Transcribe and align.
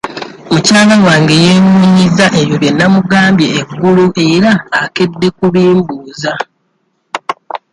Mukyala 0.51 0.95
wange 1.05 1.33
yeewuunyizza 1.45 2.25
ebyo 2.41 2.55
bye 2.61 2.71
namugambye 2.77 3.47
eggulo 3.59 4.05
era 4.29 4.51
akedde 4.83 5.27
kubimbuuza. 5.37 6.33